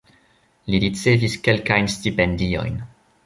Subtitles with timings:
[0.75, 2.81] Li ricevis kelkajn stipendiojn.